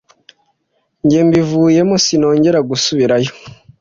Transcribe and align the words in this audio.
Njye 1.03 1.19
mbivuyemo 1.27 1.95
sinongera 2.05 2.59
gusubirayo 2.69 3.31